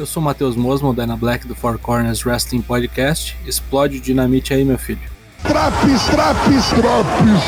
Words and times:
Eu 0.00 0.06
sou 0.06 0.22
o 0.22 0.24
Matheus 0.24 0.56
Mosman, 0.56 0.94
Dyna 0.94 1.14
Black 1.14 1.46
do 1.46 1.54
Four 1.54 1.78
Corners 1.78 2.24
Wrestling 2.24 2.62
Podcast. 2.62 3.36
Explode 3.44 3.98
o 3.98 4.00
dinamite 4.00 4.54
aí, 4.54 4.64
meu 4.64 4.78
filho. 4.78 4.98
Traps, 5.42 6.06
traps, 6.06 6.68
traps. 6.70 7.42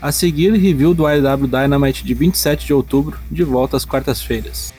A 0.00 0.10
seguir, 0.10 0.50
review 0.50 0.92
do 0.92 1.08
IW 1.08 1.46
Dynamite 1.46 2.04
de 2.04 2.12
27 2.12 2.66
de 2.66 2.74
outubro, 2.74 3.20
de 3.30 3.44
volta 3.44 3.76
às 3.76 3.84
quartas-feiras. 3.84 4.74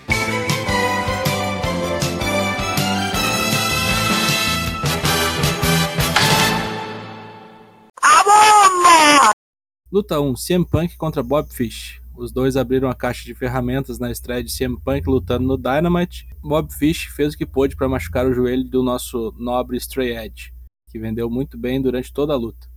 Luta 9.89 10.19
1: 10.19 10.33
CM 10.35 10.65
Punk 10.65 10.97
contra 10.97 11.23
Bob 11.23 11.47
Fish. 11.53 12.02
Os 12.15 12.31
dois 12.31 12.55
abriram 12.55 12.89
a 12.89 12.95
caixa 12.95 13.25
de 13.25 13.33
ferramentas 13.33 13.97
na 13.97 14.11
estreia 14.11 14.43
de 14.43 14.55
CM 14.55 14.79
Punk 14.79 15.07
lutando 15.07 15.47
no 15.47 15.57
Dynamite. 15.57 16.27
Bob 16.41 16.71
Fish 16.71 17.05
fez 17.07 17.33
o 17.33 17.37
que 17.37 17.45
pôde 17.45 17.75
para 17.75 17.89
machucar 17.89 18.27
o 18.27 18.33
joelho 18.33 18.63
do 18.63 18.83
nosso 18.83 19.33
nobre 19.37 19.77
Stray 19.77 20.15
Edge, 20.15 20.53
que 20.89 20.99
vendeu 20.99 21.29
muito 21.29 21.57
bem 21.57 21.81
durante 21.81 22.13
toda 22.13 22.33
a 22.33 22.37
luta. 22.37 22.69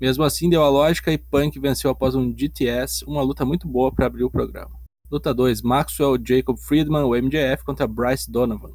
Mesmo 0.00 0.24
assim, 0.24 0.48
deu 0.48 0.62
a 0.62 0.70
lógica 0.70 1.12
e 1.12 1.18
Punk 1.18 1.58
venceu 1.58 1.90
após 1.90 2.14
um 2.14 2.34
GTS, 2.34 3.04
uma 3.04 3.20
luta 3.20 3.44
muito 3.44 3.68
boa 3.68 3.92
para 3.92 4.06
abrir 4.06 4.24
o 4.24 4.30
programa. 4.30 4.78
Luta 5.10 5.34
2: 5.34 5.62
Maxwell 5.62 6.16
Jacob 6.24 6.56
Friedman, 6.56 7.02
o 7.02 7.14
MJF, 7.14 7.64
contra 7.64 7.86
Bryce 7.86 8.30
Donovan. 8.30 8.72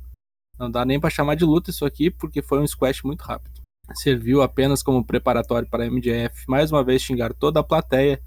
Não 0.60 0.70
dá 0.70 0.86
nem 0.86 1.00
para 1.00 1.10
chamar 1.10 1.36
de 1.36 1.46
luta 1.46 1.72
isso 1.72 1.86
aqui 1.86 2.12
porque 2.12 2.42
foi 2.42 2.60
um 2.60 2.68
squash 2.68 3.04
muito 3.04 3.22
rápido 3.22 3.64
serviu 3.96 4.42
apenas 4.42 4.82
como 4.82 5.06
preparatório 5.06 5.68
para 5.70 5.90
MJF 5.90 6.46
mais 6.48 6.72
uma 6.72 6.84
vez 6.84 7.02
xingar 7.02 7.34
toda 7.34 7.60
a 7.60 7.64
plateia 7.64 8.22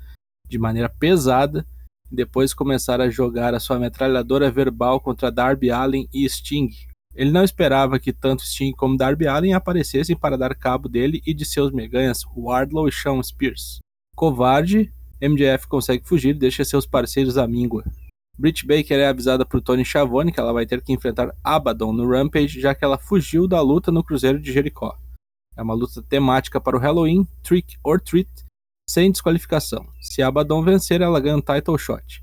de 0.49 0.59
maneira 0.59 0.89
pesada 0.89 1.67
depois 2.11 2.55
começar 2.55 3.01
a 3.01 3.11
jogar 3.11 3.55
a 3.55 3.61
sua 3.61 3.79
metralhadora 3.79 4.51
verbal 4.51 5.01
contra 5.01 5.31
Darby 5.31 5.71
Allin 5.71 6.09
e 6.13 6.29
Sting. 6.29 6.71
Ele 7.15 7.31
não 7.31 7.43
esperava 7.43 7.99
que 7.99 8.13
tanto 8.13 8.45
Sting 8.45 8.73
como 8.73 8.97
Darby 8.97 9.27
Allin 9.27 9.53
aparecessem 9.53 10.17
para 10.17 10.37
dar 10.37 10.55
cabo 10.55 10.89
dele 10.89 11.23
e 11.27 11.33
de 11.33 11.45
seus 11.45 11.73
meganhas 11.73 12.25
Wardlow 12.37 12.89
e 12.89 12.93
Shawn 12.93 13.23
Spears. 13.23 13.79
Covarde, 14.15 14.93
MJF 15.21 15.67
consegue 15.67 16.07
fugir 16.07 16.31
e 16.31 16.39
deixa 16.39 16.65
seus 16.65 16.87
parceiros 16.87 17.39
à 17.39 17.47
míngua. 17.47 17.85
Britt 18.39 18.67
Baker 18.67 18.99
é 18.99 19.07
avisada 19.07 19.47
por 19.47 19.63
Tony 19.63 19.83
Schiavone 19.83 20.31
que 20.31 20.39
ela 20.39 20.53
vai 20.53 20.67
ter 20.67 20.83
que 20.83 20.93
enfrentar 20.93 21.35
Abaddon 21.43 21.93
no 21.93 22.09
Rampage 22.09 22.61
já 22.61 22.75
que 22.75 22.85
ela 22.85 22.99
fugiu 22.99 23.49
da 23.49 23.61
luta 23.63 23.91
no 23.91 24.05
Cruzeiro 24.05 24.39
de 24.39 24.53
Jericó. 24.53 24.97
É 25.57 25.63
uma 25.63 25.73
luta 25.73 26.03
temática 26.03 26.61
para 26.61 26.77
o 26.77 26.81
Halloween, 26.81 27.27
Trick 27.43 27.79
or 27.83 27.99
Treat, 27.99 28.29
sem 28.89 29.11
desqualificação. 29.11 29.87
Se 30.01 30.23
Abaddon 30.23 30.63
vencer, 30.63 31.01
ela 31.01 31.21
ganha 31.21 31.37
um 31.37 31.41
title 31.41 31.79
shot. 31.79 32.23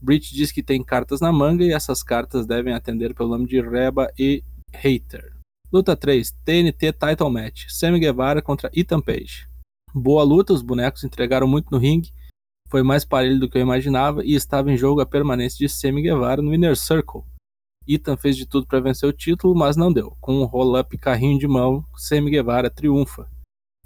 Britt 0.00 0.34
diz 0.34 0.50
que 0.50 0.62
tem 0.62 0.82
cartas 0.82 1.20
na 1.20 1.32
manga 1.32 1.64
e 1.64 1.72
essas 1.72 2.02
cartas 2.02 2.46
devem 2.46 2.72
atender 2.72 3.14
pelo 3.14 3.28
nome 3.28 3.46
de 3.46 3.60
Reba 3.60 4.12
e 4.18 4.42
Hater. 4.72 5.36
Luta 5.72 5.96
3, 5.96 6.32
TNT 6.44 6.92
Title 6.92 7.30
Match, 7.30 7.66
Sammy 7.68 8.00
Guevara 8.00 8.42
contra 8.42 8.70
Ethan 8.74 9.00
Page. 9.00 9.48
Boa 9.94 10.22
luta, 10.24 10.52
os 10.52 10.62
bonecos 10.62 11.04
entregaram 11.04 11.46
muito 11.46 11.70
no 11.70 11.78
ringue, 11.78 12.12
foi 12.68 12.82
mais 12.82 13.04
parelho 13.04 13.38
do 13.38 13.48
que 13.48 13.58
eu 13.58 13.62
imaginava 13.62 14.24
e 14.24 14.34
estava 14.34 14.70
em 14.72 14.76
jogo 14.76 15.00
a 15.00 15.06
permanência 15.06 15.58
de 15.58 15.68
Sammy 15.68 16.02
Guevara 16.02 16.40
no 16.40 16.54
Inner 16.54 16.76
Circle, 16.76 17.22
Ethan 17.92 18.16
fez 18.16 18.36
de 18.36 18.46
tudo 18.46 18.66
para 18.66 18.80
vencer 18.80 19.08
o 19.08 19.12
título, 19.12 19.54
mas 19.54 19.76
não 19.76 19.92
deu. 19.92 20.16
Com 20.20 20.40
um 20.40 20.44
roll-up 20.44 20.96
carrinho 20.96 21.38
de 21.38 21.48
mão, 21.48 21.84
Sammy 21.96 22.30
Guevara 22.30 22.70
triunfa. 22.70 23.28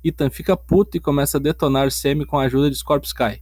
Ethan 0.04 0.28
fica 0.28 0.54
puto 0.56 0.96
e 0.96 1.00
começa 1.00 1.38
a 1.38 1.40
detonar 1.40 1.90
Sammy 1.90 2.26
com 2.26 2.38
a 2.38 2.42
ajuda 2.42 2.70
de 2.70 2.76
Scorpio 2.76 3.06
Sky. 3.06 3.40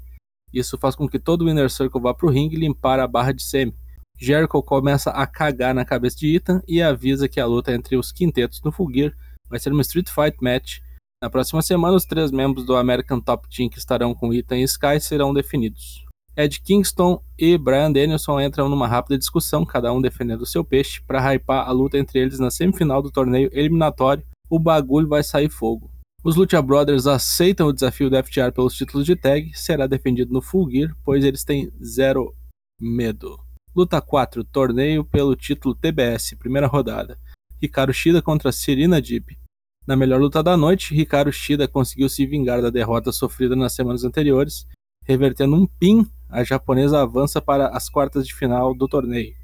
Isso 0.52 0.78
faz 0.78 0.94
com 0.94 1.08
que 1.08 1.18
todo 1.18 1.42
o 1.42 1.50
Inner 1.50 1.68
Circle 1.68 2.00
vá 2.00 2.14
pro 2.14 2.30
ringue 2.30 2.56
limpar 2.56 3.00
a 3.00 3.08
barra 3.08 3.32
de 3.32 3.42
Sammy. 3.42 3.74
Jericho 4.16 4.62
começa 4.62 5.10
a 5.10 5.26
cagar 5.26 5.74
na 5.74 5.84
cabeça 5.84 6.16
de 6.18 6.36
Ethan 6.36 6.62
e 6.68 6.80
avisa 6.80 7.28
que 7.28 7.40
a 7.40 7.46
luta 7.46 7.72
entre 7.72 7.96
os 7.96 8.12
quintetos 8.12 8.60
no 8.62 8.70
Full 8.70 8.92
Gear 8.92 9.12
vai 9.48 9.58
ser 9.58 9.72
uma 9.72 9.82
Street 9.82 10.08
Fight 10.08 10.36
Match. 10.40 10.78
Na 11.20 11.28
próxima 11.28 11.62
semana, 11.62 11.96
os 11.96 12.04
três 12.04 12.30
membros 12.30 12.64
do 12.64 12.76
American 12.76 13.20
Top 13.20 13.48
Team 13.48 13.68
que 13.68 13.78
estarão 13.78 14.14
com 14.14 14.32
Ethan 14.32 14.58
e 14.58 14.62
Sky 14.64 15.00
serão 15.00 15.34
definidos. 15.34 16.04
Ed 16.36 16.60
Kingston 16.62 17.22
e 17.38 17.58
Brian 17.58 17.92
Danielson 17.92 18.40
entram 18.40 18.68
numa 18.68 18.86
rápida 18.86 19.18
discussão, 19.18 19.66
cada 19.66 19.92
um 19.92 20.00
defendendo 20.00 20.46
seu 20.46 20.64
peixe, 20.64 21.02
para 21.02 21.20
hypar 21.20 21.68
a 21.68 21.72
luta 21.72 21.98
entre 21.98 22.20
eles 22.20 22.38
na 22.38 22.50
semifinal 22.50 23.02
do 23.02 23.10
torneio 23.10 23.50
eliminatório. 23.52 24.24
O 24.48 24.58
bagulho 24.58 25.08
vai 25.08 25.22
sair 25.22 25.50
fogo. 25.50 25.90
Os 26.24 26.36
Lucha 26.36 26.62
Brothers 26.62 27.08
aceitam 27.08 27.66
o 27.66 27.72
desafio 27.72 28.08
do 28.08 28.16
FTR 28.16 28.52
pelos 28.54 28.76
títulos 28.76 29.04
de 29.04 29.16
tag, 29.16 29.50
será 29.54 29.88
defendido 29.88 30.32
no 30.32 30.40
Full 30.40 30.70
Gear, 30.70 30.96
pois 31.04 31.24
eles 31.24 31.42
têm 31.42 31.72
zero 31.82 32.32
medo. 32.80 33.40
Luta 33.74 34.00
4, 34.00 34.44
torneio 34.44 35.04
pelo 35.04 35.34
título 35.34 35.74
TBS, 35.74 36.36
primeira 36.38 36.68
rodada. 36.68 37.18
Ricardo 37.60 37.92
Shida 37.92 38.22
contra 38.22 38.52
Serena 38.52 39.02
Deeb. 39.02 39.36
Na 39.84 39.96
melhor 39.96 40.20
luta 40.20 40.44
da 40.44 40.56
noite, 40.56 40.94
Ricardo 40.94 41.32
Shida 41.32 41.66
conseguiu 41.66 42.08
se 42.08 42.24
vingar 42.24 42.62
da 42.62 42.70
derrota 42.70 43.10
sofrida 43.10 43.56
nas 43.56 43.72
semanas 43.72 44.04
anteriores, 44.04 44.64
revertendo 45.04 45.56
um 45.56 45.66
pin 45.66 46.06
a 46.28 46.44
japonesa 46.44 47.02
avança 47.02 47.42
para 47.42 47.66
as 47.70 47.88
quartas 47.88 48.28
de 48.28 48.32
final 48.32 48.72
do 48.76 48.86
torneio, 48.86 49.34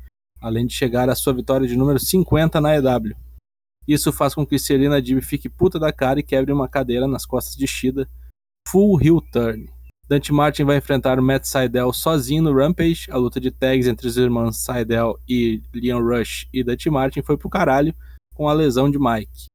além 0.40 0.64
de 0.64 0.74
chegar 0.74 1.10
à 1.10 1.16
sua 1.16 1.34
vitória 1.34 1.66
de 1.66 1.76
número 1.76 1.98
50 1.98 2.60
na 2.60 2.76
EW. 2.76 3.16
Isso 3.88 4.12
faz 4.12 4.34
com 4.34 4.44
que 4.44 4.58
Serena 4.58 5.00
Deeb 5.00 5.22
fique 5.22 5.48
puta 5.48 5.78
da 5.78 5.90
cara 5.90 6.20
e 6.20 6.22
quebre 6.22 6.52
uma 6.52 6.68
cadeira 6.68 7.08
nas 7.08 7.24
costas 7.24 7.56
de 7.56 7.66
Shida. 7.66 8.06
Full 8.68 9.00
heel 9.00 9.22
turn. 9.32 9.66
Dante 10.06 10.30
Martin 10.30 10.64
vai 10.64 10.76
enfrentar 10.76 11.18
Matt 11.22 11.44
Seidel 11.44 11.90
sozinho 11.94 12.42
no 12.42 12.54
Rampage. 12.54 13.10
A 13.10 13.16
luta 13.16 13.40
de 13.40 13.50
tags 13.50 13.86
entre 13.86 14.06
os 14.06 14.18
irmãos 14.18 14.58
Seidel 14.58 15.18
e 15.26 15.62
Leon 15.74 16.02
Rush 16.02 16.46
e 16.52 16.62
Dante 16.62 16.90
Martin 16.90 17.22
foi 17.22 17.38
pro 17.38 17.48
caralho 17.48 17.94
com 18.34 18.46
a 18.46 18.52
lesão 18.52 18.90
de 18.90 18.98
Mike. 18.98 19.46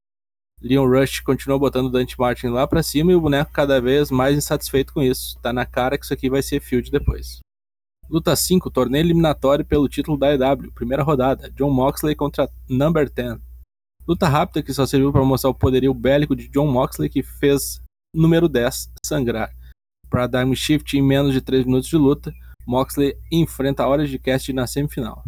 Leon 0.60 0.88
Rush 0.88 1.20
continuou 1.20 1.60
botando 1.60 1.90
Dante 1.90 2.18
Martin 2.18 2.48
lá 2.48 2.66
para 2.66 2.82
cima 2.82 3.12
e 3.12 3.14
o 3.14 3.20
boneco 3.20 3.52
cada 3.52 3.80
vez 3.80 4.10
mais 4.10 4.36
insatisfeito 4.36 4.92
com 4.92 5.02
isso. 5.02 5.38
Tá 5.40 5.52
na 5.52 5.64
cara 5.64 5.96
que 5.96 6.04
isso 6.04 6.14
aqui 6.14 6.28
vai 6.28 6.42
ser 6.42 6.58
field 6.60 6.90
depois. 6.90 7.38
Luta 8.10 8.34
5, 8.34 8.68
torneio 8.70 9.02
eliminatório 9.02 9.64
pelo 9.64 9.88
título 9.88 10.18
da 10.18 10.34
EW, 10.34 10.72
primeira 10.74 11.04
rodada, 11.04 11.50
John 11.50 11.70
Moxley 11.70 12.16
contra 12.16 12.50
Number 12.68 13.08
10. 13.08 13.38
Luta 14.06 14.28
rápida 14.28 14.62
que 14.62 14.74
só 14.74 14.84
serviu 14.84 15.12
para 15.12 15.24
mostrar 15.24 15.50
o 15.50 15.54
poderio 15.54 15.94
bélico 15.94 16.36
de 16.36 16.48
John 16.48 16.70
Moxley 16.70 17.08
que 17.08 17.22
fez 17.22 17.80
número 18.14 18.48
10 18.48 18.90
sangrar. 19.04 19.50
Paradigm 20.10 20.52
Shift 20.54 20.96
em 20.96 21.02
menos 21.02 21.32
de 21.32 21.40
3 21.40 21.64
minutos 21.64 21.88
de 21.88 21.96
luta, 21.96 22.32
Moxley 22.66 23.14
enfrenta 23.32 23.86
horas 23.86 24.10
de 24.10 24.18
cast 24.18 24.52
na 24.52 24.66
semifinal. 24.66 25.24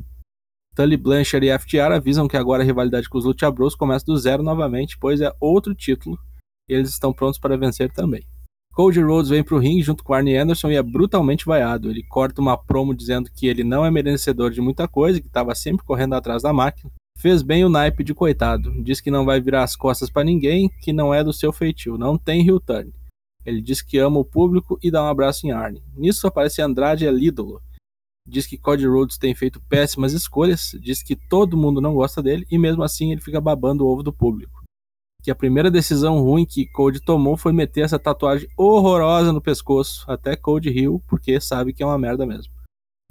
Tully 0.75 0.97
Blanchard 0.97 1.47
e 1.47 1.59
FTR 1.59 1.95
avisam 1.95 2.29
que 2.29 2.37
agora 2.37 2.63
a 2.63 2.67
rivalidade 2.67 3.09
com 3.09 3.17
os 3.17 3.25
Lucha 3.25 3.51
Bros 3.51 3.75
começa 3.75 4.05
do 4.05 4.17
zero 4.19 4.43
novamente, 4.43 4.99
pois 4.99 5.23
é 5.23 5.33
outro 5.41 5.75
título 5.75 6.19
e 6.69 6.75
eles 6.75 6.91
estão 6.91 7.13
prontos 7.13 7.39
para 7.39 7.57
vencer 7.57 7.91
também. 7.91 8.23
Cody 8.75 9.01
Rhodes 9.01 9.31
vem 9.31 9.43
pro 9.43 9.59
ringue 9.59 9.83
junto 9.83 10.05
com 10.05 10.13
Arnie 10.13 10.37
Anderson 10.37 10.71
e 10.71 10.77
é 10.77 10.83
brutalmente 10.83 11.47
vaiado. 11.47 11.89
Ele 11.89 12.03
corta 12.03 12.43
uma 12.43 12.59
promo 12.59 12.95
dizendo 12.95 13.31
que 13.35 13.47
ele 13.47 13.65
não 13.65 13.87
é 13.87 13.91
merecedor 13.91 14.51
de 14.51 14.61
muita 14.61 14.87
coisa, 14.87 15.19
que 15.19 15.27
estava 15.27 15.55
sempre 15.55 15.87
correndo 15.87 16.15
atrás 16.15 16.43
da 16.43 16.53
máquina. 16.53 16.93
Fez 17.17 17.43
bem 17.43 17.65
o 17.65 17.69
naipe 17.69 18.05
de 18.05 18.15
coitado. 18.15 18.73
Diz 18.83 19.01
que 19.01 19.11
não 19.11 19.25
vai 19.25 19.41
virar 19.41 19.63
as 19.63 19.75
costas 19.75 20.11
para 20.11 20.23
ninguém, 20.23 20.69
que 20.83 20.93
não 20.93 21.13
é 21.13 21.25
do 21.25 21.33
seu 21.33 21.53
feitio, 21.53 21.97
não 21.97 22.19
tem 22.19 22.47
heel 22.47 22.61
turn. 22.61 22.93
Ele 23.45 23.61
diz 23.61 23.81
que 23.81 23.97
ama 23.99 24.19
o 24.19 24.25
público 24.25 24.79
e 24.83 24.91
dá 24.91 25.03
um 25.03 25.09
abraço 25.09 25.47
em 25.47 25.51
Arnie. 25.51 25.83
Nisso 25.97 26.27
aparece 26.27 26.61
Andrade 26.61 27.07
Elídolo, 27.07 27.63
diz 28.27 28.47
que 28.47 28.59
Cody 28.59 28.87
Rhodes 28.87 29.17
tem 29.17 29.35
feito 29.35 29.61
péssimas 29.69 30.13
escolhas, 30.13 30.73
diz 30.81 31.03
que 31.03 31.15
todo 31.15 31.57
mundo 31.57 31.81
não 31.81 31.95
gosta 31.95 32.23
dele 32.23 32.45
e 32.51 32.59
mesmo 32.59 32.83
assim 32.83 33.13
ele 33.13 33.21
fica 33.21 33.41
babando 33.41 33.85
o 33.85 33.89
ovo 33.89 34.03
do 34.03 34.13
público. 34.13 34.65
Que 35.23 35.31
a 35.31 35.35
primeira 35.35 35.71
decisão 35.71 36.21
ruim 36.21 36.45
que 36.45 36.67
Cody 36.67 37.01
tomou 37.01 37.37
foi 37.37 37.53
meter 37.53 37.83
essa 37.83 37.99
tatuagem 37.99 38.49
horrorosa 38.57 39.33
no 39.33 39.41
pescoço, 39.41 40.05
até 40.09 40.37
Cody 40.37 40.71
riu, 40.71 41.03
porque 41.09 41.41
sabe 41.41 41.73
que 41.73 41.83
é 41.83 41.87
uma 41.87 41.99
merda 41.99 42.27
mesmo. 42.27 42.53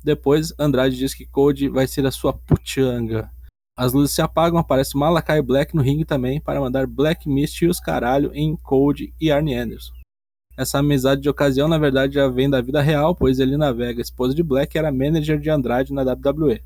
Depois, 0.04 0.54
Andrade 0.60 0.96
diz 0.96 1.14
que 1.14 1.26
Cody 1.26 1.68
vai 1.68 1.88
ser 1.88 2.06
a 2.06 2.12
sua 2.12 2.32
puchanga. 2.32 3.32
As 3.78 3.92
luzes 3.92 4.16
se 4.16 4.22
apagam, 4.22 4.58
aparece 4.58 4.98
Malakai 4.98 5.42
Black 5.42 5.76
no 5.76 5.82
ringue 5.82 6.06
também 6.06 6.40
para 6.40 6.62
mandar 6.62 6.88
Black 6.88 7.28
Mist 7.28 7.62
e 7.62 7.68
os 7.68 7.78
caralho 7.78 8.32
em 8.34 8.56
Cody 8.56 9.14
e 9.20 9.30
Arnie 9.30 9.54
Anderson. 9.54 9.94
Essa 10.58 10.80
amizade 10.80 11.22
de 11.22 11.30
ocasião, 11.30 11.68
na 11.68 11.78
verdade, 11.78 12.14
já 12.14 12.30
vem 12.30 12.50
da 12.50 12.62
vida 12.62 12.82
real, 12.82 13.14
pois 13.14 13.38
ele 13.40 13.58
navega. 13.58 14.00
A 14.00 14.02
esposa 14.02 14.34
de 14.34 14.42
Black 14.42 14.78
era 14.78 14.94
manager 14.94 15.38
de 15.38 15.50
Andrade 15.50 15.92
na 15.92 16.04
WWE. 16.04 16.64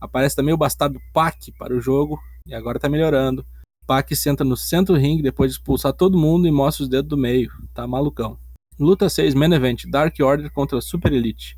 Aparece 0.00 0.36
também 0.36 0.54
o 0.54 0.56
bastardo 0.56 0.98
Pac 1.12 1.52
para 1.58 1.76
o 1.76 1.80
jogo, 1.80 2.18
e 2.46 2.54
agora 2.54 2.78
tá 2.78 2.88
melhorando. 2.88 3.44
Pac 3.86 4.16
senta 4.16 4.42
no 4.42 4.56
centro 4.56 4.94
do 4.94 5.00
ringue 5.00 5.22
depois 5.22 5.50
de 5.50 5.58
expulsar 5.58 5.92
todo 5.92 6.16
mundo 6.16 6.48
e 6.48 6.50
mostra 6.50 6.84
os 6.84 6.88
dedos 6.88 7.10
do 7.10 7.16
meio. 7.18 7.50
Tá 7.74 7.86
malucão. 7.86 8.38
Luta 8.78 9.10
6, 9.10 9.34
Main 9.34 9.52
Event, 9.52 9.84
Dark 9.86 10.14
Order 10.20 10.50
contra 10.50 10.80
Super 10.80 11.12
Elite. 11.12 11.57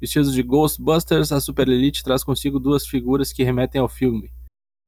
Vestidos 0.00 0.32
de 0.32 0.42
Ghostbusters, 0.42 1.30
a 1.30 1.40
Super 1.40 1.68
Elite 1.68 2.02
traz 2.02 2.24
consigo 2.24 2.58
duas 2.58 2.86
figuras 2.86 3.34
que 3.34 3.44
remetem 3.44 3.80
ao 3.80 3.88
filme. 3.88 4.32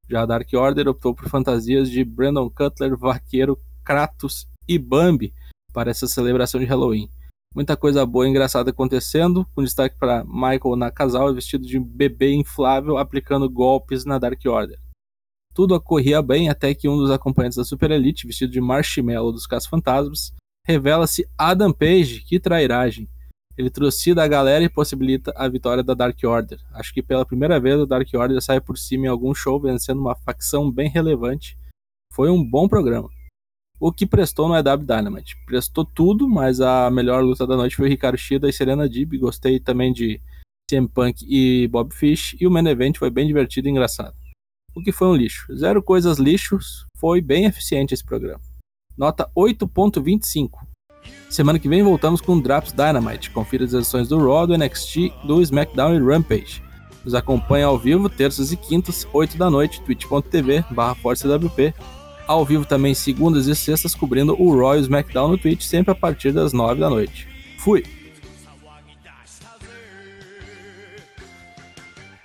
Já 0.08 0.22
a 0.22 0.26
Dark 0.26 0.48
Order 0.54 0.88
optou 0.88 1.14
por 1.14 1.28
fantasias 1.28 1.90
de 1.90 2.02
Brandon 2.02 2.48
Cutler, 2.48 2.96
Vaqueiro, 2.96 3.60
Kratos 3.84 4.48
e 4.66 4.78
Bambi, 4.78 5.34
para 5.72 5.90
essa 5.90 6.06
celebração 6.06 6.58
de 6.58 6.66
Halloween. 6.66 7.10
Muita 7.54 7.76
coisa 7.76 8.06
boa 8.06 8.26
e 8.26 8.30
engraçada 8.30 8.70
acontecendo, 8.70 9.46
com 9.54 9.62
destaque 9.62 9.98
para 9.98 10.24
Michael 10.24 10.76
Nakazawa 10.76 11.34
vestido 11.34 11.66
de 11.66 11.78
bebê 11.78 12.32
inflável 12.32 12.96
aplicando 12.96 13.50
golpes 13.50 14.06
na 14.06 14.18
Dark 14.18 14.40
Order. 14.46 14.78
Tudo 15.54 15.74
ocorria 15.74 16.22
bem 16.22 16.48
até 16.48 16.74
que 16.74 16.88
um 16.88 16.96
dos 16.96 17.10
acompanhantes 17.10 17.58
da 17.58 17.64
Super 17.64 17.90
Elite, 17.90 18.26
vestido 18.26 18.50
de 18.50 18.60
Marshmallow 18.62 19.30
dos 19.30 19.46
Caça-Fantasmas, 19.46 20.32
revela-se 20.66 21.28
Adam 21.36 21.70
Page, 21.70 22.24
que 22.26 22.40
trairagem. 22.40 23.10
Ele 23.56 23.70
trucida 23.70 24.22
a 24.22 24.28
galera 24.28 24.64
e 24.64 24.68
possibilita 24.68 25.32
a 25.36 25.48
vitória 25.48 25.82
da 25.82 25.94
Dark 25.94 26.18
Order. 26.24 26.58
Acho 26.72 26.92
que 26.92 27.02
pela 27.02 27.26
primeira 27.26 27.60
vez 27.60 27.80
a 27.80 27.84
Dark 27.84 28.08
Order 28.14 28.40
sai 28.40 28.60
por 28.60 28.78
cima 28.78 29.06
em 29.06 29.08
algum 29.08 29.34
show, 29.34 29.60
vencendo 29.60 30.00
uma 30.00 30.14
facção 30.14 30.70
bem 30.70 30.88
relevante. 30.88 31.58
Foi 32.12 32.30
um 32.30 32.42
bom 32.42 32.68
programa. 32.68 33.08
O 33.78 33.92
que 33.92 34.06
prestou 34.06 34.48
no 34.48 34.56
EW 34.56 34.86
Dynamite. 34.86 35.36
Prestou 35.44 35.84
tudo, 35.84 36.28
mas 36.28 36.60
a 36.60 36.90
melhor 36.90 37.22
luta 37.22 37.46
da 37.46 37.56
noite 37.56 37.76
foi 37.76 37.88
Ricardo 37.88 38.16
Shida 38.16 38.48
e 38.48 38.52
Serena 38.52 38.88
Dib. 38.88 39.18
Gostei 39.18 39.58
também 39.58 39.92
de 39.92 40.20
CM 40.70 40.88
Punk 40.88 41.26
e 41.28 41.66
Bob 41.68 41.92
Fish. 41.92 42.36
E 42.40 42.46
o 42.46 42.50
main 42.50 42.66
event 42.68 42.96
foi 42.96 43.10
bem 43.10 43.26
divertido 43.26 43.68
e 43.68 43.70
engraçado 43.70 44.14
o 44.74 44.82
que 44.82 44.92
foi 44.92 45.08
um 45.08 45.14
lixo. 45.14 45.54
Zero 45.54 45.82
coisas 45.82 46.18
lixos, 46.18 46.86
foi 46.96 47.20
bem 47.20 47.44
eficiente 47.44 47.94
esse 47.94 48.04
programa. 48.04 48.42
Nota 48.96 49.30
8.25. 49.36 50.66
Semana 51.28 51.58
que 51.58 51.68
vem 51.68 51.82
voltamos 51.82 52.20
com 52.20 52.38
Drops 52.38 52.72
Dynamite. 52.72 53.30
Confira 53.30 53.64
as 53.64 53.72
edições 53.72 54.08
do 54.08 54.18
Raw, 54.18 54.46
do 54.46 54.56
NXT, 54.56 55.12
do 55.24 55.40
SmackDown 55.40 55.94
e 55.94 55.98
Rampage. 55.98 56.62
Nos 57.04 57.14
acompanha 57.14 57.66
ao 57.66 57.78
vivo, 57.78 58.08
terças 58.08 58.52
e 58.52 58.56
quintas, 58.56 59.06
8 59.12 59.36
da 59.36 59.50
noite, 59.50 59.80
twitch.tv 59.82 60.64
barra 60.70 60.94
ForceWP. 60.94 61.74
Ao 62.26 62.44
vivo 62.44 62.64
também 62.64 62.94
segundas 62.94 63.46
e 63.46 63.56
sextas, 63.56 63.94
cobrindo 63.94 64.40
o 64.40 64.56
Raw 64.56 64.76
e 64.76 64.78
o 64.78 64.82
SmackDown 64.82 65.28
no 65.28 65.38
Twitch, 65.38 65.62
sempre 65.62 65.92
a 65.92 65.94
partir 65.94 66.32
das 66.32 66.52
9 66.52 66.80
da 66.80 66.88
noite. 66.88 67.26
Fui! 67.58 67.82